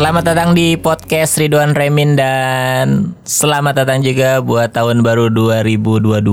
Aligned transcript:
Selamat 0.00 0.32
datang 0.32 0.56
di 0.56 0.80
podcast 0.80 1.36
Ridwan 1.36 1.76
Remin 1.76 2.16
dan 2.16 3.12
selamat 3.20 3.84
datang 3.84 4.00
juga 4.00 4.40
buat 4.40 4.72
tahun 4.72 5.04
baru 5.04 5.28
2022 5.28 6.24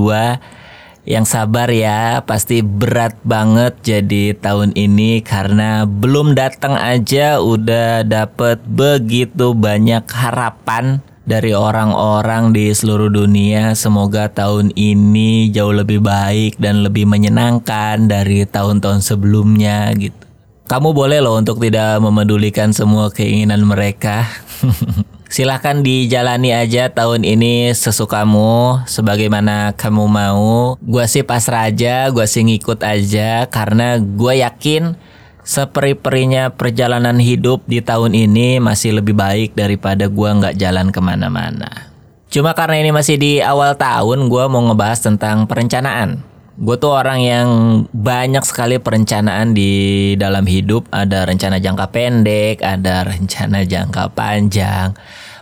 Yang 1.03 1.25
sabar 1.27 1.67
ya, 1.67 2.23
pasti 2.23 2.63
berat 2.63 3.19
banget 3.27 3.75
jadi 3.83 4.39
tahun 4.39 4.71
ini 4.71 5.19
karena 5.19 5.83
belum 5.83 6.31
datang 6.31 6.79
aja 6.79 7.43
udah 7.43 8.07
dapet 8.07 8.63
begitu 8.63 9.51
banyak 9.51 10.07
harapan 10.15 11.03
dari 11.27 11.51
orang-orang 11.51 12.55
di 12.55 12.71
seluruh 12.71 13.11
dunia. 13.11 13.75
Semoga 13.75 14.31
tahun 14.31 14.71
ini 14.79 15.51
jauh 15.51 15.75
lebih 15.75 15.99
baik 15.99 16.55
dan 16.55 16.87
lebih 16.87 17.03
menyenangkan 17.03 18.07
dari 18.07 18.47
tahun-tahun 18.47 19.03
sebelumnya 19.03 19.91
gitu. 19.99 20.26
Kamu 20.67 20.91
boleh 20.91 21.23
loh 21.23 21.39
untuk 21.39 21.63
tidak 21.63 21.95
memedulikan 22.03 22.75
semua 22.75 23.07
keinginan 23.07 23.63
mereka. 23.63 24.27
Silahkan 25.31 25.79
dijalani 25.79 26.51
aja 26.51 26.91
tahun 26.91 27.23
ini 27.23 27.71
sesukamu, 27.71 28.83
sebagaimana 28.83 29.71
kamu 29.79 30.03
mau. 30.11 30.75
Gua 30.83 31.07
sih 31.07 31.23
pasrah 31.23 31.71
aja, 31.71 32.11
gua 32.11 32.27
sih 32.27 32.43
ngikut 32.43 32.83
aja, 32.83 33.47
karena 33.47 33.95
gue 33.95 34.43
yakin 34.43 34.99
seperi-perinya 35.47 36.51
perjalanan 36.51 37.15
hidup 37.15 37.63
di 37.63 37.79
tahun 37.79 38.11
ini 38.11 38.59
masih 38.59 38.99
lebih 38.99 39.15
baik 39.15 39.55
daripada 39.55 40.11
gua 40.11 40.35
nggak 40.35 40.59
jalan 40.59 40.91
ke 40.91 40.99
mana-mana. 40.99 41.95
Cuma 42.27 42.51
karena 42.51 42.83
ini 42.83 42.91
masih 42.91 43.15
di 43.15 43.39
awal 43.39 43.79
tahun, 43.79 44.27
gua 44.27 44.51
mau 44.51 44.59
ngebahas 44.67 44.99
tentang 44.99 45.47
perencanaan. 45.47 46.27
Gue 46.57 46.73
tuh 46.81 46.97
orang 46.97 47.21
yang 47.21 47.49
banyak 47.93 48.41
sekali 48.41 48.81
perencanaan 48.81 49.53
di 49.53 50.13
dalam 50.17 50.41
hidup. 50.49 50.89
Ada 50.89 51.29
rencana 51.29 51.61
jangka 51.61 51.93
pendek, 51.93 52.65
ada 52.65 53.01
rencana 53.13 53.61
jangka 53.61 54.09
panjang. 54.17 54.97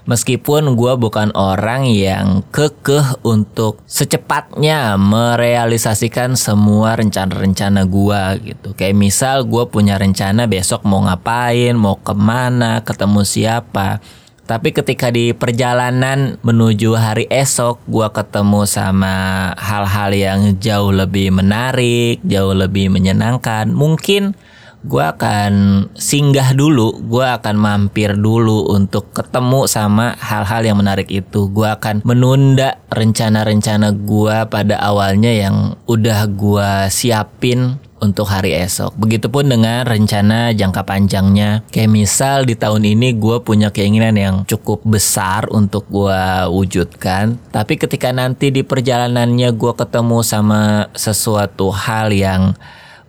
Meskipun 0.06 0.78
gue 0.78 0.94
bukan 1.02 1.34
orang 1.34 1.90
yang 1.90 2.46
kekeh 2.54 3.26
untuk 3.26 3.82
secepatnya 3.90 5.02
merealisasikan 5.02 6.38
semua 6.38 6.94
rencana-rencana 6.94 7.90
gue 7.90 8.22
gitu. 8.54 8.78
Kayak 8.78 9.02
misal 9.02 9.50
gue 9.50 9.66
punya 9.66 9.98
rencana 9.98 10.46
besok 10.46 10.86
mau 10.86 11.02
ngapain, 11.02 11.74
mau 11.74 11.98
ke 11.98 12.14
mana, 12.14 12.86
ketemu 12.86 13.26
siapa. 13.26 13.98
Tapi 14.46 14.70
ketika 14.78 15.10
di 15.10 15.34
perjalanan 15.34 16.38
menuju 16.46 16.94
hari 16.94 17.26
esok, 17.34 17.82
gua 17.90 18.14
ketemu 18.14 18.70
sama 18.70 19.50
hal-hal 19.58 20.14
yang 20.14 20.40
jauh 20.62 20.94
lebih 20.94 21.34
menarik, 21.34 22.22
jauh 22.22 22.54
lebih 22.54 22.94
menyenangkan. 22.94 23.74
Mungkin 23.74 24.38
gua 24.86 25.18
akan 25.18 25.86
singgah 25.98 26.54
dulu, 26.54 27.02
gua 27.10 27.42
akan 27.42 27.56
mampir 27.58 28.14
dulu 28.16 28.70
untuk 28.72 29.10
ketemu 29.12 29.66
sama 29.66 30.16
hal-hal 30.22 30.62
yang 30.64 30.78
menarik 30.78 31.10
itu. 31.10 31.50
Gua 31.50 31.76
akan 31.76 32.06
menunda 32.06 32.80
rencana-rencana 32.94 33.92
gua 34.06 34.46
pada 34.46 34.78
awalnya 34.80 35.34
yang 35.34 35.76
udah 35.90 36.30
gua 36.32 36.88
siapin 36.88 37.82
untuk 38.06 38.28
hari 38.28 38.54
esok. 38.54 38.94
Begitupun 39.00 39.48
dengan 39.48 39.88
rencana 39.88 40.52
jangka 40.52 40.84
panjangnya. 40.84 41.66
Kayak 41.74 41.92
misal 41.92 42.38
di 42.46 42.54
tahun 42.54 42.84
ini 42.84 43.16
gue 43.16 43.42
punya 43.42 43.72
keinginan 43.72 44.16
yang 44.16 44.36
cukup 44.46 44.84
besar 44.84 45.48
untuk 45.50 45.88
gue 45.88 46.22
wujudkan. 46.52 47.40
Tapi 47.50 47.80
ketika 47.80 48.12
nanti 48.12 48.52
di 48.52 48.62
perjalanannya 48.62 49.50
gue 49.56 49.74
ketemu 49.74 50.22
sama 50.22 50.92
sesuatu 50.94 51.72
hal 51.72 52.12
yang 52.12 52.54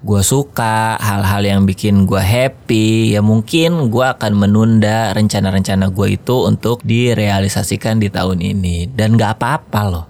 gue 0.07 0.23
suka, 0.23 0.95
hal-hal 1.03 1.43
yang 1.43 1.61
bikin 1.67 2.07
gue 2.07 2.23
happy, 2.23 3.19
ya 3.19 3.21
mungkin 3.27 3.91
gue 3.91 4.07
akan 4.07 4.39
menunda 4.39 5.11
rencana-rencana 5.11 5.91
gue 5.91 6.15
itu 6.15 6.47
untuk 6.47 6.79
direalisasikan 6.87 7.99
di 7.99 8.07
tahun 8.07 8.39
ini. 8.39 8.87
Dan 8.95 9.19
gak 9.19 9.43
apa-apa 9.43 9.83
loh. 9.91 10.07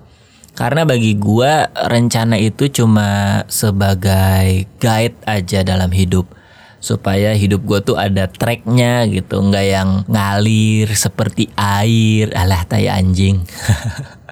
Karena 0.53 0.85
bagi 0.85 1.17
gue 1.17 1.53
rencana 1.73 2.37
itu 2.37 2.69
cuma 2.69 3.41
sebagai 3.49 4.69
guide 4.77 5.17
aja 5.25 5.65
dalam 5.65 5.89
hidup. 5.89 6.29
Supaya 6.77 7.33
hidup 7.33 7.65
gue 7.65 7.81
tuh 7.81 7.97
ada 7.97 8.29
tracknya 8.29 9.09
gitu. 9.09 9.41
Nggak 9.41 9.67
yang 9.69 9.91
ngalir 10.09 10.93
seperti 10.93 11.49
air. 11.57 12.33
Alah 12.37 12.65
tai 12.69 12.89
anjing 12.89 13.43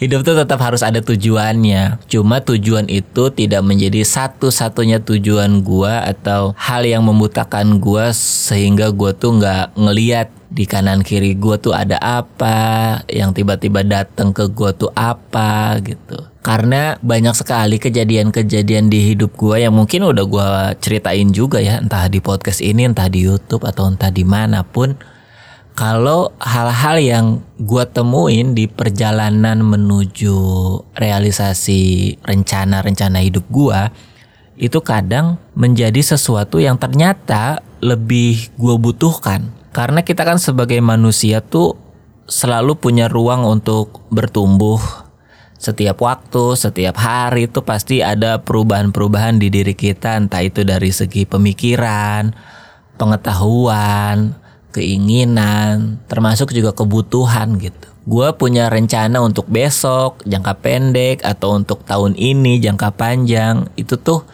hidup 0.00 0.24
tuh 0.24 0.32
tetap 0.32 0.56
harus 0.64 0.80
ada 0.80 1.04
tujuannya. 1.04 2.00
Cuma 2.08 2.40
tujuan 2.40 2.88
itu 2.88 3.28
tidak 3.28 3.60
menjadi 3.60 4.00
satu-satunya 4.00 5.04
tujuan 5.04 5.60
gua 5.60 6.08
atau 6.08 6.56
hal 6.56 6.88
yang 6.88 7.04
membutakan 7.04 7.76
gua 7.76 8.16
sehingga 8.16 8.88
gua 8.96 9.12
tuh 9.12 9.36
nggak 9.36 9.76
ngeliat 9.76 10.32
di 10.50 10.64
kanan 10.66 11.04
kiri 11.04 11.36
gua 11.36 11.60
tuh 11.60 11.76
ada 11.76 12.00
apa, 12.00 12.98
yang 13.12 13.36
tiba-tiba 13.36 13.84
datang 13.84 14.32
ke 14.32 14.48
gua 14.48 14.72
tuh 14.72 14.88
apa 14.96 15.76
gitu. 15.84 16.16
Karena 16.40 16.96
banyak 17.04 17.36
sekali 17.36 17.76
kejadian-kejadian 17.76 18.88
di 18.88 19.12
hidup 19.12 19.36
gua 19.36 19.60
yang 19.60 19.76
mungkin 19.76 20.08
udah 20.08 20.24
gua 20.24 20.48
ceritain 20.80 21.28
juga 21.28 21.60
ya, 21.60 21.76
entah 21.76 22.08
di 22.08 22.24
podcast 22.24 22.64
ini, 22.64 22.88
entah 22.88 23.06
di 23.12 23.28
YouTube 23.28 23.68
atau 23.68 23.92
entah 23.92 24.08
di 24.08 24.24
mana 24.24 24.64
pun 24.64 24.96
kalau 25.80 26.28
hal-hal 26.36 27.00
yang 27.00 27.26
gue 27.56 27.84
temuin 27.88 28.52
di 28.52 28.68
perjalanan 28.68 29.64
menuju 29.64 30.36
realisasi 30.92 32.20
rencana-rencana 32.20 33.24
hidup 33.24 33.48
gue 33.48 33.88
itu 34.60 34.76
kadang 34.84 35.40
menjadi 35.56 36.04
sesuatu 36.04 36.60
yang 36.60 36.76
ternyata 36.76 37.64
lebih 37.80 38.52
gue 38.60 38.76
butuhkan. 38.76 39.48
Karena 39.72 40.04
kita 40.04 40.28
kan 40.28 40.36
sebagai 40.36 40.84
manusia 40.84 41.40
tuh 41.40 41.80
selalu 42.28 42.76
punya 42.76 43.08
ruang 43.08 43.48
untuk 43.48 44.04
bertumbuh. 44.12 44.76
Setiap 45.56 45.96
waktu, 46.04 46.60
setiap 46.60 47.00
hari 47.00 47.48
itu 47.48 47.64
pasti 47.64 48.04
ada 48.04 48.36
perubahan-perubahan 48.44 49.40
di 49.40 49.48
diri 49.48 49.72
kita 49.72 50.20
entah 50.20 50.44
itu 50.44 50.60
dari 50.60 50.92
segi 50.92 51.24
pemikiran, 51.24 52.36
pengetahuan, 53.00 54.39
keinginan, 54.70 55.98
termasuk 56.06 56.54
juga 56.54 56.74
kebutuhan 56.74 57.58
gitu. 57.58 57.90
Gue 58.08 58.32
punya 58.34 58.72
rencana 58.72 59.20
untuk 59.20 59.46
besok, 59.46 60.24
jangka 60.24 60.58
pendek, 60.64 61.22
atau 61.22 61.54
untuk 61.54 61.84
tahun 61.84 62.16
ini, 62.16 62.58
jangka 62.58 62.96
panjang. 62.96 63.68
Itu 63.76 64.00
tuh 64.00 64.24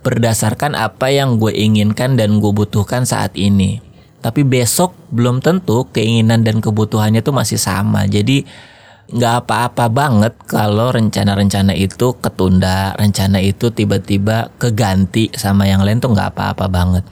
berdasarkan 0.00 0.78
apa 0.78 1.12
yang 1.12 1.36
gue 1.36 1.52
inginkan 1.52 2.16
dan 2.16 2.38
gue 2.38 2.52
butuhkan 2.54 3.04
saat 3.04 3.36
ini. 3.36 3.82
Tapi 4.20 4.44
besok 4.44 4.96
belum 5.10 5.40
tentu 5.40 5.88
keinginan 5.90 6.44
dan 6.44 6.60
kebutuhannya 6.60 7.24
tuh 7.24 7.34
masih 7.34 7.56
sama. 7.56 8.04
Jadi 8.04 8.44
nggak 9.10 9.34
apa-apa 9.42 9.90
banget 9.90 10.38
kalau 10.46 10.94
rencana-rencana 10.94 11.74
itu 11.74 12.14
ketunda, 12.22 12.94
rencana 12.94 13.42
itu 13.42 13.74
tiba-tiba 13.74 14.54
keganti 14.54 15.34
sama 15.34 15.66
yang 15.66 15.82
lain 15.82 15.98
tuh 15.98 16.14
nggak 16.14 16.30
apa-apa 16.36 16.70
banget 16.70 17.04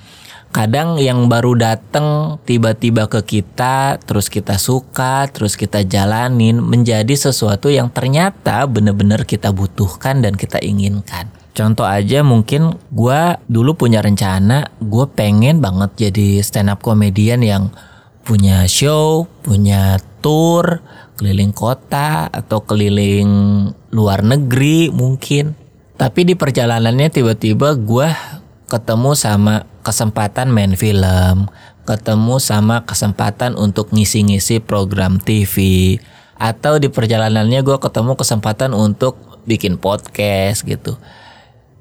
kadang 0.48 0.96
yang 0.96 1.28
baru 1.28 1.54
dateng 1.54 2.40
tiba-tiba 2.48 3.06
ke 3.06 3.20
kita 3.20 4.00
terus 4.02 4.32
kita 4.32 4.56
suka 4.56 5.28
terus 5.28 5.54
kita 5.54 5.84
jalanin 5.84 6.58
menjadi 6.58 7.12
sesuatu 7.12 7.68
yang 7.68 7.92
ternyata 7.92 8.64
bener-bener 8.64 9.28
kita 9.28 9.52
butuhkan 9.52 10.24
dan 10.24 10.34
kita 10.34 10.58
inginkan 10.64 11.28
Contoh 11.58 11.90
aja 11.90 12.22
mungkin 12.22 12.78
gue 12.94 13.34
dulu 13.50 13.74
punya 13.74 13.98
rencana 13.98 14.70
gue 14.78 15.10
pengen 15.10 15.58
banget 15.58 15.90
jadi 16.06 16.38
stand 16.38 16.70
up 16.70 16.78
comedian 16.86 17.42
yang 17.42 17.74
punya 18.22 18.62
show, 18.70 19.26
punya 19.42 19.98
tour, 20.22 20.84
keliling 21.18 21.50
kota 21.50 22.30
atau 22.30 22.62
keliling 22.62 23.26
luar 23.90 24.22
negeri 24.22 24.94
mungkin. 24.94 25.58
Tapi 25.98 26.30
di 26.30 26.34
perjalanannya 26.38 27.10
tiba-tiba 27.10 27.74
gue 27.74 28.08
ketemu 28.68 29.16
sama 29.16 29.64
kesempatan 29.80 30.52
main 30.52 30.76
film, 30.76 31.48
ketemu 31.88 32.36
sama 32.36 32.84
kesempatan 32.84 33.56
untuk 33.56 33.88
ngisi-ngisi 33.96 34.60
program 34.60 35.16
TV, 35.16 35.96
atau 36.36 36.76
di 36.76 36.92
perjalanannya 36.92 37.64
gue 37.64 37.80
ketemu 37.80 38.12
kesempatan 38.14 38.76
untuk 38.76 39.16
bikin 39.48 39.80
podcast 39.80 40.68
gitu. 40.68 41.00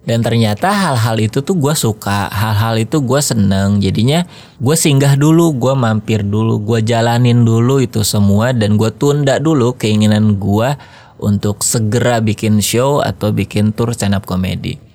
Dan 0.07 0.23
ternyata 0.23 0.71
hal-hal 0.71 1.19
itu 1.19 1.43
tuh 1.43 1.59
gue 1.59 1.75
suka, 1.75 2.31
hal-hal 2.31 2.79
itu 2.79 3.03
gue 3.03 3.19
seneng. 3.19 3.83
Jadinya 3.83 4.23
gue 4.55 4.75
singgah 4.79 5.19
dulu, 5.19 5.51
gue 5.51 5.75
mampir 5.75 6.23
dulu, 6.23 6.63
gue 6.63 6.79
jalanin 6.79 7.43
dulu 7.43 7.83
itu 7.83 8.07
semua 8.07 8.55
dan 8.55 8.79
gue 8.79 8.87
tunda 8.95 9.35
dulu 9.35 9.75
keinginan 9.75 10.39
gue 10.39 10.79
untuk 11.19 11.59
segera 11.67 12.23
bikin 12.23 12.63
show 12.63 13.03
atau 13.03 13.35
bikin 13.35 13.75
tour 13.75 13.91
stand 13.91 14.15
up 14.15 14.23
comedy. 14.23 14.86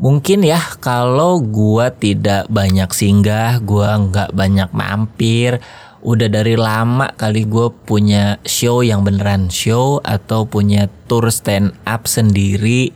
Mungkin 0.00 0.44
ya 0.46 0.60
kalau 0.80 1.42
gua 1.42 1.92
tidak 1.92 2.48
banyak 2.48 2.88
singgah, 2.92 3.60
gua 3.60 3.98
nggak 4.00 4.32
banyak 4.32 4.70
mampir, 4.72 5.60
udah 6.02 6.28
dari 6.28 6.58
lama 6.58 7.14
kali 7.14 7.46
gue 7.46 7.70
punya 7.86 8.42
show 8.42 8.82
yang 8.82 9.06
beneran 9.06 9.46
show 9.48 10.02
atau 10.02 10.42
punya 10.42 10.90
tour 11.06 11.30
stand 11.30 11.70
up 11.86 12.10
sendiri 12.10 12.90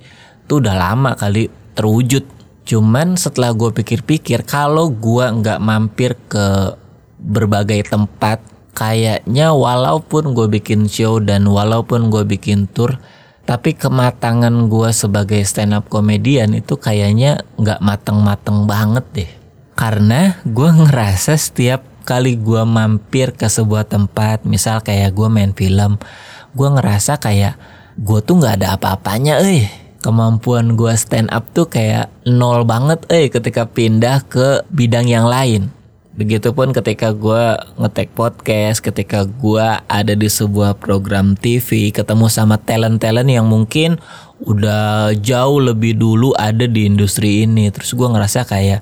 tuh 0.50 0.58
udah 0.58 0.74
lama 0.74 1.14
kali 1.14 1.46
terwujud. 1.78 2.26
Cuman 2.66 3.14
setelah 3.14 3.54
gue 3.54 3.70
pikir-pikir 3.70 4.42
kalau 4.42 4.90
gue 4.90 5.22
nggak 5.22 5.62
mampir 5.62 6.18
ke 6.26 6.74
berbagai 7.22 7.94
tempat 7.94 8.42
kayaknya 8.74 9.54
walaupun 9.54 10.34
gue 10.34 10.50
bikin 10.58 10.90
show 10.90 11.22
dan 11.22 11.46
walaupun 11.46 12.10
gue 12.10 12.26
bikin 12.26 12.66
tour 12.74 12.98
tapi 13.46 13.78
kematangan 13.78 14.66
gue 14.66 14.90
sebagai 14.90 15.40
stand 15.46 15.72
up 15.72 15.86
komedian 15.86 16.52
itu 16.52 16.74
kayaknya 16.76 17.46
nggak 17.56 17.78
mateng-mateng 17.78 18.66
banget 18.66 19.04
deh. 19.14 19.30
Karena 19.78 20.36
gue 20.42 20.70
ngerasa 20.72 21.38
setiap 21.38 21.96
kali 22.06 22.38
gue 22.38 22.62
mampir 22.62 23.34
ke 23.34 23.50
sebuah 23.50 23.90
tempat 23.90 24.46
misal 24.46 24.78
kayak 24.78 25.10
gue 25.10 25.26
main 25.26 25.50
film 25.50 25.98
gue 26.54 26.68
ngerasa 26.70 27.18
kayak 27.18 27.58
gue 27.98 28.22
tuh 28.22 28.38
nggak 28.38 28.62
ada 28.62 28.78
apa-apanya 28.78 29.42
eh 29.42 29.66
kemampuan 30.00 30.78
gue 30.78 30.94
stand 30.94 31.28
up 31.34 31.50
tuh 31.50 31.66
kayak 31.66 32.08
nol 32.22 32.62
banget 32.62 33.02
eh 33.10 33.26
ketika 33.26 33.66
pindah 33.66 34.22
ke 34.22 34.62
bidang 34.70 35.10
yang 35.10 35.26
lain 35.26 35.74
Begitupun 36.16 36.72
ketika 36.72 37.12
gue 37.12 37.60
ngetek 37.76 38.16
podcast, 38.16 38.80
ketika 38.80 39.28
gue 39.28 39.66
ada 39.84 40.14
di 40.16 40.32
sebuah 40.32 40.80
program 40.80 41.36
TV, 41.36 41.92
ketemu 41.92 42.32
sama 42.32 42.56
talent-talent 42.56 43.28
yang 43.28 43.44
mungkin 43.44 44.00
udah 44.40 45.12
jauh 45.20 45.60
lebih 45.60 46.00
dulu 46.00 46.32
ada 46.32 46.64
di 46.64 46.88
industri 46.88 47.44
ini. 47.44 47.68
Terus 47.68 47.92
gue 47.92 48.08
ngerasa 48.08 48.48
kayak, 48.48 48.80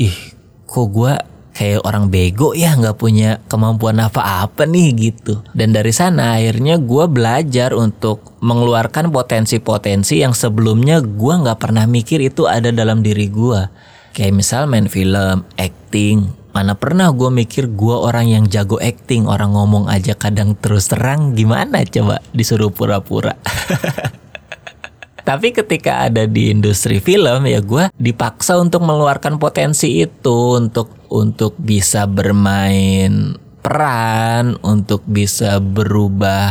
ih 0.00 0.16
kok 0.64 0.88
gue 0.88 1.12
kayak 1.52 1.84
orang 1.84 2.08
bego 2.08 2.56
ya 2.56 2.72
nggak 2.72 2.96
punya 2.96 3.44
kemampuan 3.52 4.00
apa-apa 4.00 4.64
nih 4.64 5.12
gitu. 5.12 5.44
Dan 5.52 5.76
dari 5.76 5.92
sana 5.92 6.40
akhirnya 6.40 6.80
gue 6.80 7.04
belajar 7.12 7.76
untuk 7.76 8.40
mengeluarkan 8.40 9.12
potensi-potensi 9.12 10.24
yang 10.24 10.32
sebelumnya 10.32 11.04
gue 11.04 11.34
nggak 11.44 11.60
pernah 11.60 11.84
mikir 11.84 12.24
itu 12.24 12.48
ada 12.48 12.72
dalam 12.72 13.04
diri 13.04 13.28
gue. 13.28 13.68
Kayak 14.16 14.32
misal 14.32 14.64
main 14.64 14.88
film, 14.88 15.44
acting, 15.60 16.39
Mana 16.50 16.74
pernah 16.74 17.14
gue 17.14 17.30
mikir 17.30 17.70
gue 17.70 17.94
orang 17.94 18.26
yang 18.26 18.44
jago 18.50 18.82
acting 18.82 19.30
Orang 19.30 19.54
ngomong 19.54 19.86
aja 19.86 20.18
kadang 20.18 20.58
terus 20.58 20.90
terang 20.90 21.38
Gimana 21.38 21.86
coba 21.86 22.18
disuruh 22.34 22.74
pura-pura? 22.74 23.38
Tapi 25.28 25.54
ketika 25.54 26.10
ada 26.10 26.26
di 26.26 26.50
industri 26.50 26.98
film 26.98 27.46
ya 27.46 27.62
gue 27.62 27.94
dipaksa 27.94 28.58
untuk 28.58 28.82
mengeluarkan 28.82 29.38
potensi 29.38 30.02
itu 30.02 30.58
Untuk 30.58 30.90
untuk 31.06 31.54
bisa 31.54 32.10
bermain 32.10 33.38
peran 33.62 34.58
Untuk 34.66 35.06
bisa 35.06 35.62
berubah 35.62 36.50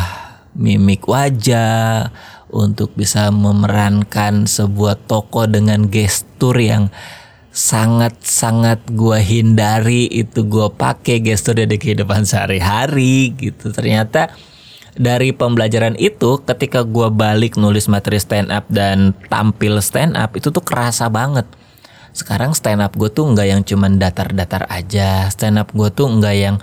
mimik 0.55 1.11
wajah 1.11 2.07
Untuk 2.47 2.95
bisa 2.95 3.35
memerankan 3.35 4.47
sebuah 4.47 4.95
tokoh 5.11 5.43
dengan 5.43 5.91
gestur 5.91 6.55
yang 6.55 6.87
sangat-sangat 7.49 8.93
gue 8.93 9.17
hindari 9.17 10.05
itu 10.05 10.45
gue 10.45 10.69
pakai 10.69 11.19
gestur 11.19 11.57
di 11.57 11.77
kehidupan 11.77 12.23
sehari-hari 12.23 13.33
gitu. 13.33 13.73
Ternyata 13.73 14.29
dari 14.93 15.33
pembelajaran 15.33 15.97
itu 15.97 16.41
ketika 16.45 16.85
gue 16.85 17.09
balik 17.09 17.57
nulis 17.57 17.89
materi 17.89 18.21
stand 18.21 18.53
up 18.53 18.69
dan 18.69 19.17
tampil 19.31 19.81
stand 19.81 20.13
up 20.13 20.37
itu 20.37 20.53
tuh 20.53 20.61
kerasa 20.61 21.09
banget. 21.09 21.45
Sekarang 22.13 22.53
stand 22.53 22.85
up 22.85 22.93
gue 22.93 23.09
tuh 23.09 23.25
nggak 23.33 23.47
yang 23.47 23.61
cuman 23.65 23.97
datar-datar 23.97 24.69
aja. 24.69 25.29
Stand 25.33 25.57
up 25.57 25.73
gue 25.73 25.89
tuh 25.89 26.05
nggak 26.05 26.35
yang 26.37 26.57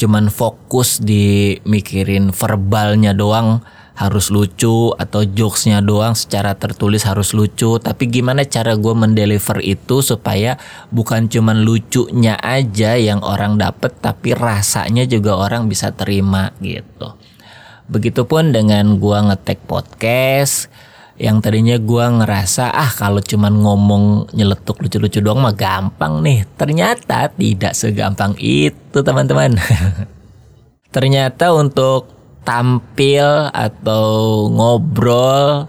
cuman 0.00 0.32
fokus 0.32 1.02
di 1.02 1.60
mikirin 1.68 2.32
verbalnya 2.32 3.12
doang 3.12 3.60
harus 4.00 4.32
lucu 4.32 4.96
atau 4.96 5.20
jokesnya 5.28 5.84
doang 5.84 6.16
secara 6.16 6.56
tertulis 6.56 7.04
harus 7.04 7.36
lucu. 7.36 7.76
Tapi 7.76 8.08
gimana 8.08 8.48
cara 8.48 8.72
gue 8.72 8.94
mendeliver 8.96 9.60
itu 9.60 10.00
supaya 10.00 10.56
bukan 10.88 11.28
cuman 11.28 11.60
lucunya 11.60 12.40
aja 12.40 12.96
yang 12.96 13.20
orang 13.20 13.60
dapet 13.60 13.92
tapi 14.00 14.32
rasanya 14.32 15.04
juga 15.04 15.36
orang 15.36 15.68
bisa 15.68 15.92
terima 15.92 16.48
gitu. 16.64 17.12
Begitupun 17.92 18.56
dengan 18.56 18.96
gue 18.96 19.18
ngetek 19.20 19.68
podcast 19.68 20.72
yang 21.20 21.44
tadinya 21.44 21.76
gue 21.76 22.04
ngerasa 22.24 22.72
ah 22.72 22.88
kalau 22.96 23.20
cuman 23.20 23.52
ngomong 23.60 24.32
nyeletuk 24.32 24.80
lucu-lucu 24.80 25.20
doang 25.20 25.44
mah 25.44 25.52
gampang 25.52 26.24
nih. 26.24 26.48
Ternyata 26.56 27.28
tidak 27.36 27.76
segampang 27.76 28.32
itu 28.40 29.04
teman-teman. 29.04 29.60
Ternyata 30.96 31.52
untuk 31.52 32.19
tampil 32.44 33.50
atau 33.52 34.48
ngobrol 34.48 35.68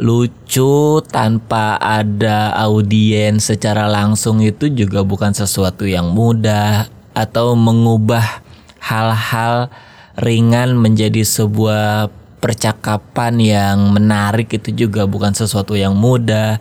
lucu 0.00 1.04
tanpa 1.12 1.76
ada 1.76 2.56
audiens 2.56 3.52
secara 3.52 3.84
langsung 3.90 4.40
itu 4.40 4.72
juga 4.72 5.04
bukan 5.04 5.36
sesuatu 5.36 5.84
yang 5.84 6.08
mudah 6.14 6.88
atau 7.12 7.52
mengubah 7.52 8.40
hal-hal 8.80 9.68
ringan 10.16 10.78
menjadi 10.78 11.20
sebuah 11.20 12.08
percakapan 12.40 13.36
yang 13.36 13.76
menarik 13.92 14.48
itu 14.56 14.72
juga 14.72 15.04
bukan 15.04 15.36
sesuatu 15.36 15.76
yang 15.76 15.92
mudah 15.92 16.56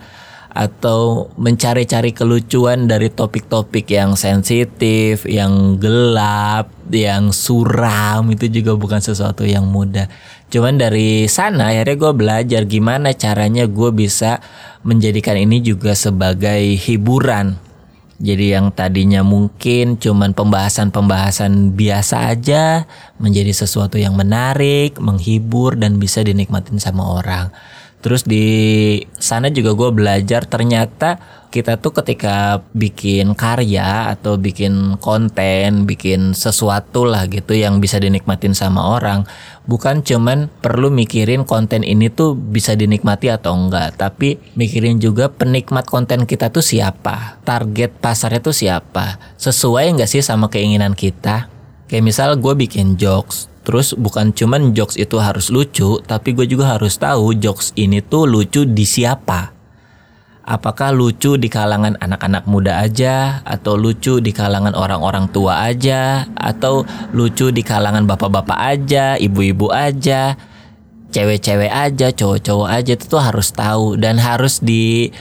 atau 0.50 1.30
mencari-cari 1.38 2.10
kelucuan 2.10 2.90
dari 2.90 3.14
topik-topik 3.14 3.86
yang 3.94 4.18
sensitif, 4.18 5.24
yang 5.30 5.78
gelap, 5.78 6.74
yang 6.90 7.30
suram 7.30 8.26
itu 8.34 8.50
juga 8.50 8.74
bukan 8.74 8.98
sesuatu 8.98 9.46
yang 9.46 9.70
mudah. 9.70 10.10
Cuman 10.50 10.82
dari 10.82 11.30
sana 11.30 11.70
akhirnya 11.70 11.96
gue 12.02 12.14
belajar 12.18 12.62
gimana 12.66 13.14
caranya 13.14 13.70
gue 13.70 13.94
bisa 13.94 14.42
menjadikan 14.82 15.38
ini 15.38 15.62
juga 15.62 15.94
sebagai 15.94 16.76
hiburan. 16.82 17.62
Jadi 18.20 18.52
yang 18.52 18.76
tadinya 18.76 19.24
mungkin 19.24 19.96
cuman 19.96 20.36
pembahasan-pembahasan 20.36 21.72
biasa 21.72 22.36
aja 22.36 22.84
menjadi 23.16 23.56
sesuatu 23.56 23.96
yang 23.96 24.12
menarik, 24.20 25.00
menghibur 25.00 25.80
dan 25.80 26.04
bisa 26.04 26.20
dinikmatin 26.20 26.84
sama 26.84 27.16
orang. 27.16 27.48
Terus 28.00 28.24
di 28.24 28.48
sana 29.20 29.52
juga 29.52 29.76
gue 29.76 29.90
belajar 29.92 30.48
ternyata 30.48 31.20
kita 31.50 31.82
tuh 31.82 31.92
ketika 32.00 32.62
bikin 32.78 33.34
karya 33.34 34.14
atau 34.14 34.38
bikin 34.38 35.02
konten, 35.02 35.90
bikin 35.90 36.38
sesuatu 36.38 37.10
lah 37.10 37.26
gitu 37.26 37.58
yang 37.58 37.82
bisa 37.82 37.98
dinikmatin 37.98 38.54
sama 38.54 38.86
orang, 38.96 39.26
bukan 39.66 40.06
cuman 40.06 40.48
perlu 40.62 40.94
mikirin 40.94 41.44
konten 41.50 41.82
ini 41.82 42.14
tuh 42.14 42.38
bisa 42.38 42.78
dinikmati 42.78 43.34
atau 43.34 43.58
enggak, 43.58 43.98
tapi 43.98 44.38
mikirin 44.54 45.02
juga 45.02 45.34
penikmat 45.34 45.90
konten 45.90 46.30
kita 46.30 46.54
tuh 46.54 46.62
siapa, 46.62 47.42
target 47.42 47.98
pasarnya 47.98 48.46
tuh 48.46 48.54
siapa, 48.54 49.18
sesuai 49.42 49.98
enggak 49.98 50.10
sih 50.10 50.22
sama 50.22 50.54
keinginan 50.54 50.94
kita. 50.94 51.50
Kayak 51.90 52.06
misal 52.06 52.38
gue 52.38 52.54
bikin 52.54 53.02
jokes, 53.02 53.50
Terus 53.70 53.94
bukan 53.94 54.34
cuman 54.34 54.74
jokes 54.74 54.98
itu 54.98 55.22
harus 55.22 55.54
lucu, 55.54 56.02
tapi 56.02 56.34
gue 56.34 56.50
juga 56.50 56.74
harus 56.74 56.98
tahu 56.98 57.38
jokes 57.38 57.70
ini 57.78 58.02
tuh 58.02 58.26
lucu 58.26 58.66
di 58.66 58.82
siapa. 58.82 59.54
Apakah 60.42 60.90
lucu 60.90 61.38
di 61.38 61.54
kalangan 61.54 61.94
anak-anak 62.02 62.50
muda 62.50 62.82
aja, 62.82 63.46
atau 63.46 63.78
lucu 63.78 64.26
di 64.26 64.34
kalangan 64.34 64.74
orang-orang 64.74 65.30
tua 65.30 65.70
aja, 65.70 66.26
atau 66.34 66.82
lucu 67.14 67.54
di 67.54 67.62
kalangan 67.62 68.10
bapak-bapak 68.10 68.58
aja, 68.58 69.22
ibu-ibu 69.22 69.70
aja, 69.70 70.34
cewek-cewek 71.14 71.70
aja, 71.70 72.10
cowok-cowok 72.10 72.74
aja 72.74 72.98
itu 72.98 73.06
tuh 73.06 73.22
harus 73.22 73.54
tahu 73.54 74.02
dan 74.02 74.18
harus 74.18 74.66
di 74.66 75.14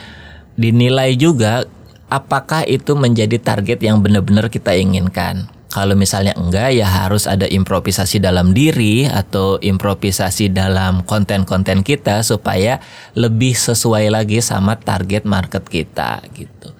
dinilai 0.57 1.13
juga 1.13 1.69
apakah 2.09 2.65
itu 2.65 2.97
menjadi 2.97 3.37
target 3.37 3.77
yang 3.85 4.01
benar-benar 4.01 4.49
kita 4.49 4.73
inginkan. 4.73 5.58
Kalau 5.69 5.93
misalnya 5.93 6.33
enggak 6.33 6.73
ya 6.73 6.89
harus 6.89 7.29
ada 7.29 7.45
improvisasi 7.45 8.17
dalam 8.17 8.57
diri 8.57 9.05
atau 9.05 9.61
improvisasi 9.61 10.49
dalam 10.49 11.05
konten-konten 11.05 11.85
kita 11.85 12.25
supaya 12.25 12.81
lebih 13.13 13.53
sesuai 13.53 14.09
lagi 14.09 14.41
sama 14.41 14.81
target 14.81 15.29
market 15.29 15.61
kita 15.69 16.25
gitu. 16.33 16.73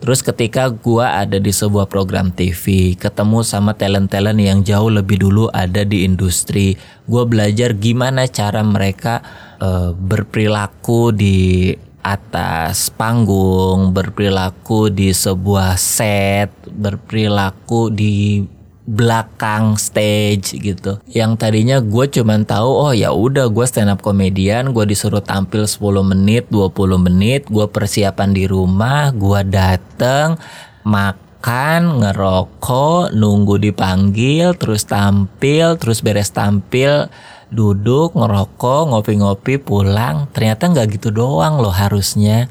Terus 0.00 0.24
ketika 0.24 0.72
gua 0.72 1.20
ada 1.20 1.36
di 1.36 1.52
sebuah 1.52 1.84
program 1.84 2.32
TV, 2.32 2.96
ketemu 2.96 3.44
sama 3.44 3.76
talent-talent 3.76 4.40
yang 4.40 4.64
jauh 4.64 4.88
lebih 4.88 5.20
dulu 5.20 5.52
ada 5.52 5.84
di 5.84 6.08
industri, 6.08 6.80
gua 7.04 7.28
belajar 7.28 7.76
gimana 7.76 8.24
cara 8.24 8.64
mereka 8.64 9.20
uh, 9.60 9.92
berperilaku 9.92 11.12
di 11.12 11.76
atas 12.00 12.88
panggung, 12.92 13.92
berperilaku 13.92 14.88
di 14.88 15.12
sebuah 15.12 15.76
set, 15.76 16.52
berperilaku 16.68 17.92
di 17.92 18.44
belakang 18.90 19.78
stage 19.78 20.58
gitu. 20.58 20.98
Yang 21.06 21.32
tadinya 21.38 21.78
gue 21.78 22.10
cuman 22.10 22.42
tahu 22.42 22.90
oh 22.90 22.92
ya 22.96 23.14
udah 23.14 23.46
gue 23.46 23.62
stand 23.62 23.92
up 23.92 24.02
komedian, 24.02 24.74
gue 24.74 24.82
disuruh 24.82 25.22
tampil 25.22 25.68
10 25.68 25.78
menit, 26.02 26.50
20 26.50 26.98
menit, 26.98 27.46
gue 27.46 27.70
persiapan 27.70 28.34
di 28.34 28.50
rumah, 28.50 29.14
gue 29.14 29.40
dateng 29.46 30.34
makan, 30.82 32.02
ngerokok, 32.02 33.14
nunggu 33.14 33.62
dipanggil, 33.62 34.58
terus 34.58 34.82
tampil, 34.88 35.78
terus 35.78 36.02
beres 36.02 36.34
tampil 36.34 37.06
duduk 37.50 38.14
ngerokok 38.14 38.94
ngopi-ngopi 38.94 39.58
pulang. 39.58 40.30
Ternyata 40.30 40.70
nggak 40.70 40.86
gitu 40.96 41.10
doang 41.10 41.58
loh 41.58 41.74
harusnya. 41.74 42.46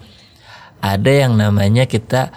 Ada 0.79 1.27
yang 1.27 1.35
namanya 1.35 1.87
kita 1.87 2.31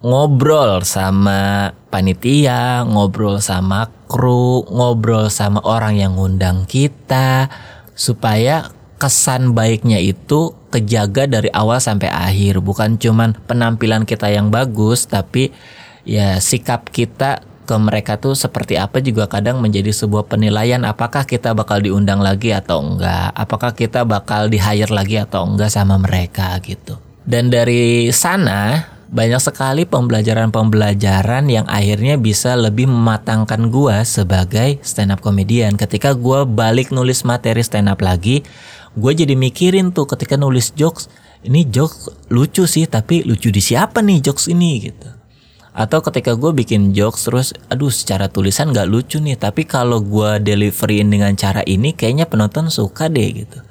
ngobrol 0.00 0.86
sama 0.86 1.72
panitia, 1.90 2.86
ngobrol 2.86 3.42
sama 3.42 3.90
kru, 4.06 4.64
ngobrol 4.68 5.28
sama 5.28 5.60
orang 5.66 5.98
yang 5.98 6.16
ngundang 6.16 6.64
kita 6.64 7.50
supaya 7.98 8.70
kesan 8.98 9.54
baiknya 9.54 9.98
itu 9.98 10.54
kejaga 10.70 11.26
dari 11.26 11.50
awal 11.50 11.82
sampai 11.82 12.08
akhir. 12.08 12.62
Bukan 12.62 13.00
cuman 13.00 13.36
penampilan 13.48 14.04
kita 14.04 14.30
yang 14.30 14.52
bagus 14.52 15.08
tapi 15.08 15.50
ya 16.08 16.40
sikap 16.40 16.88
kita 16.88 17.47
ke 17.68 17.76
mereka 17.76 18.16
tuh 18.16 18.32
seperti 18.32 18.80
apa 18.80 19.04
juga 19.04 19.28
kadang 19.28 19.60
menjadi 19.60 19.92
sebuah 19.92 20.24
penilaian 20.32 20.80
apakah 20.88 21.28
kita 21.28 21.52
bakal 21.52 21.84
diundang 21.84 22.24
lagi 22.24 22.56
atau 22.56 22.80
enggak? 22.80 23.36
Apakah 23.36 23.76
kita 23.76 24.08
bakal 24.08 24.48
di 24.48 24.56
hire 24.56 24.88
lagi 24.88 25.20
atau 25.20 25.44
enggak 25.44 25.68
sama 25.68 26.00
mereka 26.00 26.56
gitu. 26.64 26.96
Dan 27.28 27.52
dari 27.52 28.08
sana 28.08 28.88
banyak 29.12 29.40
sekali 29.44 29.84
pembelajaran-pembelajaran 29.84 31.44
yang 31.52 31.68
akhirnya 31.68 32.16
bisa 32.16 32.56
lebih 32.56 32.88
mematangkan 32.88 33.68
gua 33.68 34.08
sebagai 34.08 34.80
stand 34.80 35.12
up 35.12 35.20
comedian. 35.20 35.76
Ketika 35.76 36.16
gua 36.16 36.48
balik 36.48 36.88
nulis 36.88 37.28
materi 37.28 37.60
stand 37.60 37.92
up 37.92 38.00
lagi 38.00 38.40
gue 38.98 39.12
jadi 39.14 39.38
mikirin 39.38 39.94
tuh 39.94 40.10
ketika 40.10 40.34
nulis 40.34 40.74
jokes 40.74 41.06
ini 41.46 41.62
jokes 41.70 42.10
lucu 42.34 42.66
sih 42.66 42.90
tapi 42.90 43.22
lucu 43.22 43.54
di 43.54 43.62
siapa 43.62 44.02
nih 44.02 44.18
jokes 44.24 44.50
ini? 44.50 44.72
Gitu 44.82 45.17
atau 45.78 46.02
ketika 46.02 46.34
gue 46.34 46.50
bikin 46.50 46.90
jokes 46.90 47.30
terus 47.30 47.54
aduh 47.70 47.94
secara 47.94 48.26
tulisan 48.26 48.74
gak 48.74 48.90
lucu 48.90 49.22
nih 49.22 49.38
tapi 49.38 49.62
kalau 49.62 50.02
gue 50.02 50.42
deliveryin 50.42 51.06
dengan 51.06 51.38
cara 51.38 51.62
ini 51.62 51.94
kayaknya 51.94 52.26
penonton 52.26 52.66
suka 52.66 53.06
deh 53.06 53.46
gitu. 53.46 53.62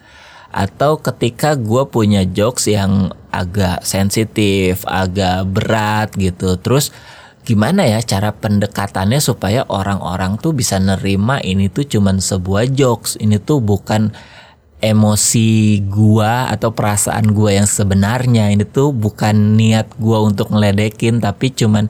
Atau 0.55 1.03
ketika 1.03 1.59
gue 1.59 1.83
punya 1.91 2.23
jokes 2.23 2.71
yang 2.71 3.11
agak 3.27 3.83
sensitif 3.83 4.87
agak 4.87 5.51
berat 5.51 6.15
gitu. 6.15 6.55
Terus 6.55 6.95
gimana 7.43 7.83
ya 7.83 7.99
cara 7.99 8.31
pendekatannya 8.31 9.19
supaya 9.19 9.67
orang-orang 9.67 10.39
tuh 10.39 10.55
bisa 10.55 10.79
nerima 10.79 11.43
ini 11.43 11.67
tuh 11.67 11.83
cuman 11.83 12.23
sebuah 12.23 12.71
jokes 12.71 13.19
ini 13.19 13.35
tuh 13.35 13.59
bukan 13.59 14.15
emosi 14.81 15.81
gua 15.89 16.53
atau 16.53 16.69
perasaan 16.69 17.33
gua 17.33 17.57
yang 17.57 17.69
sebenarnya 17.69 18.53
ini 18.53 18.61
tuh 18.61 18.93
bukan 18.93 19.57
niat 19.57 19.89
gua 19.97 20.21
untuk 20.21 20.53
ngeledekin 20.53 21.17
tapi 21.17 21.49
cuman 21.49 21.89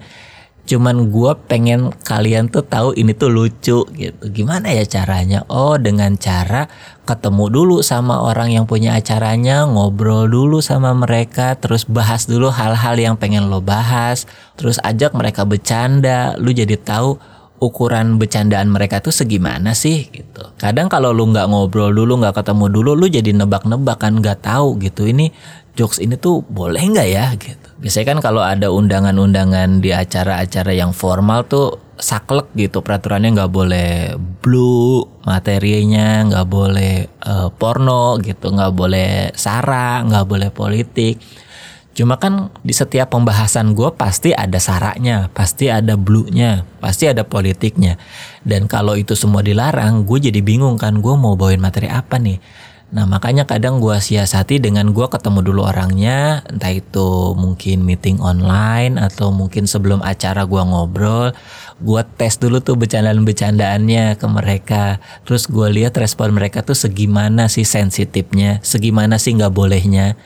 cuman 0.67 1.07
gua 1.07 1.35
pengen 1.35 1.95
kalian 2.03 2.51
tuh 2.51 2.63
tahu 2.63 2.91
ini 2.95 3.15
tuh 3.15 3.31
lucu 3.31 3.87
gitu. 3.87 4.23
Gimana 4.31 4.71
ya 4.75 4.83
caranya? 4.83 5.47
Oh 5.47 5.79
dengan 5.79 6.19
cara 6.19 6.67
ketemu 7.07 7.47
dulu 7.47 7.79
sama 7.79 8.19
orang 8.19 8.51
yang 8.51 8.67
punya 8.67 8.99
acaranya 8.99 9.63
ngobrol 9.63 10.27
dulu 10.27 10.59
sama 10.59 10.91
mereka 10.91 11.55
terus 11.55 11.87
bahas 11.87 12.27
dulu 12.27 12.51
hal-hal 12.51 12.99
yang 12.99 13.15
pengen 13.15 13.47
lo 13.47 13.63
bahas 13.63 14.27
terus 14.59 14.79
ajak 14.83 15.15
mereka 15.15 15.47
bercanda. 15.47 16.35
Lu 16.35 16.51
jadi 16.51 16.75
tahu 16.75 17.36
ukuran 17.57 18.21
bercandaan 18.21 18.69
mereka 18.69 19.01
tuh 19.01 19.13
segimana 19.13 19.73
sih 19.73 20.09
gitu. 20.13 20.53
Kadang 20.61 20.87
kalau 20.87 21.09
lu 21.13 21.29
nggak 21.33 21.49
ngobrol 21.49 21.89
dulu, 21.89 22.21
nggak 22.21 22.43
ketemu 22.43 22.65
dulu, 22.69 22.91
lu 22.93 23.05
jadi 23.09 23.33
nebak-nebak 23.33 23.97
kan 23.97 24.21
nggak 24.21 24.45
tahu 24.45 24.77
gitu. 24.77 25.09
Ini 25.09 25.33
jokes 25.73 25.97
ini 26.01 26.17
tuh 26.17 26.45
boleh 26.45 26.81
nggak 26.81 27.09
ya 27.09 27.33
gitu. 27.37 27.67
Biasanya 27.77 28.05
kan 28.13 28.19
kalau 28.21 28.41
ada 28.41 28.73
undangan-undangan 28.73 29.81
di 29.81 29.93
acara-acara 29.93 30.73
yang 30.73 30.93
formal 30.93 31.45
tuh 31.45 31.87
saklek 31.97 32.53
gitu 32.53 32.85
peraturannya 32.85 33.33
nggak 33.33 33.53
boleh 33.53 33.89
blue 34.41 35.01
materinya 35.25 36.29
nggak 36.29 36.45
boleh 36.45 37.09
uh, 37.25 37.49
porno 37.49 38.21
gitu 38.21 38.53
nggak 38.53 38.73
boleh 38.77 39.33
sara 39.33 40.05
nggak 40.05 40.25
boleh 40.29 40.49
politik 40.53 41.17
Cuma 41.97 42.21
kan 42.21 42.53
di 42.61 42.77
setiap 42.77 43.09
pembahasan 43.09 43.73
gue 43.73 43.89
pasti 43.97 44.29
ada 44.29 44.61
saraknya, 44.61 45.33
pasti 45.33 45.73
ada 45.73 45.97
blue-nya, 45.97 46.61
pasti 46.77 47.09
ada 47.09 47.25
politiknya. 47.25 47.97
Dan 48.45 48.69
kalau 48.69 48.93
itu 48.93 49.17
semua 49.17 49.41
dilarang, 49.41 50.05
gue 50.05 50.29
jadi 50.29 50.45
bingung 50.45 50.77
kan 50.77 51.01
gue 51.01 51.13
mau 51.17 51.33
bawain 51.33 51.57
materi 51.57 51.89
apa 51.89 52.21
nih. 52.21 52.37
Nah 52.87 53.03
makanya 53.03 53.43
kadang 53.43 53.83
gue 53.83 53.97
siasati 53.97 54.63
dengan 54.63 54.93
gue 54.93 55.09
ketemu 55.09 55.41
dulu 55.41 55.65
orangnya, 55.65 56.45
entah 56.47 56.71
itu 56.71 57.33
mungkin 57.33 57.83
meeting 57.83 58.21
online 58.21 58.95
atau 58.95 59.33
mungkin 59.33 59.65
sebelum 59.65 59.99
acara 60.05 60.45
gue 60.45 60.61
ngobrol, 60.63 61.33
gue 61.77 62.01
tes 62.17 62.33
dulu 62.41 62.57
tuh 62.61 62.73
bercandaan-bercandaannya 62.79 64.17
ke 64.17 64.27
mereka. 64.27 64.83
Terus 65.23 65.45
gue 65.45 65.67
lihat 65.69 65.93
respon 65.97 66.33
mereka 66.33 66.65
tuh 66.65 66.73
segimana 66.73 67.45
sih 67.47 67.65
sensitifnya, 67.65 68.59
segimana 68.65 69.21
sih 69.21 69.37
nggak 69.37 69.53
bolehnya. 69.53 70.17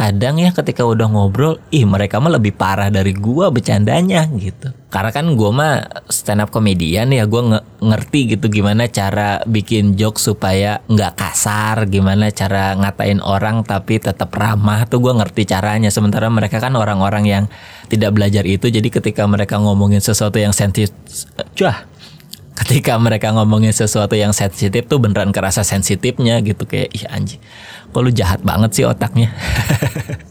Kadang 0.00 0.38
ya 0.38 0.54
ketika 0.54 0.86
udah 0.86 1.10
ngobrol 1.10 1.58
ih 1.74 1.84
mereka 1.84 2.22
mah 2.22 2.32
lebih 2.32 2.54
parah 2.54 2.88
dari 2.88 3.10
gua 3.12 3.50
bercandanya 3.52 4.24
gitu. 4.38 4.72
Karena 4.88 5.10
kan 5.12 5.28
gua 5.34 5.50
mah 5.52 5.74
stand 6.08 6.40
up 6.40 6.54
komedian 6.54 7.10
ya 7.10 7.26
gua 7.26 7.42
nge 7.44 7.60
ngerti 7.84 8.20
gitu 8.32 8.46
gimana 8.48 8.86
cara 8.88 9.42
bikin 9.44 9.98
joke 9.98 10.16
supaya 10.16 10.80
nggak 10.88 11.20
kasar 11.20 11.90
gimana 11.90 12.30
cara 12.32 12.78
ngatain 12.80 13.20
orang 13.20 13.66
tapi 13.66 13.98
tetap 14.00 14.30
ramah 14.32 14.86
tuh 14.86 15.02
gua 15.02 15.20
ngerti 15.20 15.44
caranya. 15.44 15.92
Sementara 15.92 16.30
mereka 16.32 16.62
kan 16.62 16.72
orang-orang 16.78 17.28
yang 17.28 17.44
tidak 17.90 18.14
belajar 18.14 18.46
itu 18.46 18.70
jadi 18.70 18.86
ketika 18.86 19.26
mereka 19.26 19.58
ngomongin 19.58 20.00
sesuatu 20.00 20.38
yang 20.38 20.54
sensitif 20.54 20.94
cuah 21.56 21.86
ketika 22.64 22.94
mereka 23.00 23.32
ngomongin 23.32 23.72
sesuatu 23.72 24.12
yang 24.14 24.36
sensitif 24.36 24.84
tuh 24.86 25.00
beneran 25.00 25.32
kerasa 25.32 25.64
sensitifnya 25.64 26.44
gitu 26.44 26.68
kayak 26.68 26.92
ih 26.92 27.04
anjing 27.08 27.40
kok 27.90 28.00
lu 28.04 28.12
jahat 28.12 28.44
banget 28.44 28.70
sih 28.76 28.84
otaknya 28.84 29.32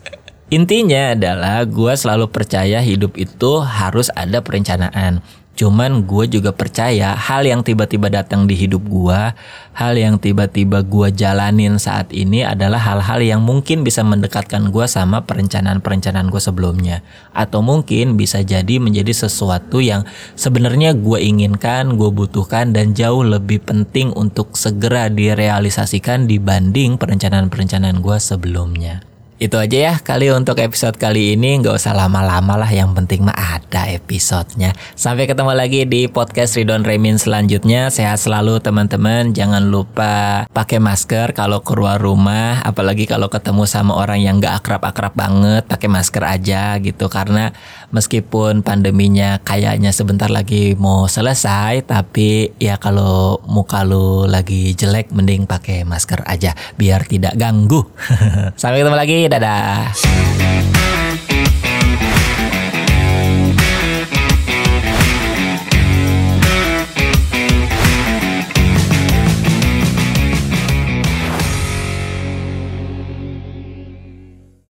Intinya 0.50 1.14
adalah 1.14 1.62
gue 1.62 1.94
selalu 1.94 2.26
percaya 2.34 2.82
hidup 2.82 3.22
itu 3.22 3.62
harus 3.62 4.10
ada 4.18 4.42
perencanaan. 4.42 5.22
Cuman 5.60 6.08
gue 6.08 6.40
juga 6.40 6.56
percaya 6.56 7.20
hal 7.20 7.44
yang 7.44 7.68
tiba-tiba 7.68 8.08
datang 8.08 8.48
di 8.48 8.56
hidup 8.56 8.80
gue, 8.88 9.36
hal 9.76 9.94
yang 10.00 10.16
tiba-tiba 10.16 10.88
gue 10.88 11.12
jalanin 11.12 11.76
saat 11.76 12.16
ini 12.16 12.48
adalah 12.48 12.80
hal-hal 12.80 13.20
yang 13.20 13.44
mungkin 13.44 13.84
bisa 13.84 14.00
mendekatkan 14.08 14.72
gue 14.72 14.88
sama 14.88 15.28
perencanaan-perencanaan 15.28 16.32
gue 16.32 16.40
sebelumnya. 16.40 17.04
Atau 17.36 17.60
mungkin 17.60 18.16
bisa 18.16 18.40
jadi 18.40 18.80
menjadi 18.80 19.12
sesuatu 19.12 19.84
yang 19.84 20.08
sebenarnya 20.40 20.96
gue 20.96 21.20
inginkan, 21.20 22.00
gue 22.00 22.08
butuhkan 22.08 22.72
dan 22.72 22.96
jauh 22.96 23.28
lebih 23.28 23.60
penting 23.60 24.16
untuk 24.16 24.56
segera 24.56 25.12
direalisasikan 25.12 26.24
dibanding 26.24 26.96
perencanaan-perencanaan 26.96 28.00
gue 28.00 28.16
sebelumnya. 28.16 29.04
Itu 29.40 29.56
aja 29.56 29.78
ya 29.80 29.94
kali 30.04 30.36
untuk 30.36 30.60
episode 30.60 31.00
kali 31.00 31.40
ini 31.40 31.64
nggak 31.64 31.80
usah 31.80 31.96
lama-lama 31.96 32.60
lah 32.60 32.68
yang 32.68 32.92
penting 32.92 33.24
mah 33.24 33.32
ada 33.32 33.88
episodenya. 33.88 34.76
Sampai 35.00 35.32
ketemu 35.32 35.56
lagi 35.56 35.88
di 35.88 36.12
podcast 36.12 36.60
Ridon 36.60 36.84
Remin 36.84 37.16
selanjutnya. 37.16 37.88
Sehat 37.88 38.20
selalu 38.20 38.60
teman-teman. 38.60 39.32
Jangan 39.32 39.72
lupa 39.72 40.44
pakai 40.52 40.84
masker 40.84 41.32
kalau 41.32 41.64
keluar 41.64 42.04
rumah, 42.04 42.60
apalagi 42.68 43.08
kalau 43.08 43.32
ketemu 43.32 43.64
sama 43.64 43.96
orang 43.96 44.20
yang 44.20 44.44
nggak 44.44 44.60
akrab-akrab 44.60 45.16
banget, 45.16 45.64
pakai 45.72 45.88
masker 45.88 46.24
aja 46.28 46.76
gitu 46.84 47.08
karena 47.08 47.56
meskipun 47.96 48.60
pandeminya 48.60 49.40
kayaknya 49.40 49.96
sebentar 49.96 50.28
lagi 50.28 50.76
mau 50.76 51.08
selesai, 51.08 51.88
tapi 51.88 52.60
ya 52.60 52.76
kalau 52.76 53.40
muka 53.48 53.88
lu 53.88 54.28
lagi 54.28 54.76
jelek 54.76 55.16
mending 55.16 55.48
pakai 55.48 55.88
masker 55.88 56.28
aja 56.28 56.52
biar 56.76 57.08
tidak 57.08 57.40
ganggu. 57.40 57.88
Sampai 58.60 58.84
ketemu 58.84 59.00
lagi. 59.00 59.29
Dadah. 59.30 59.94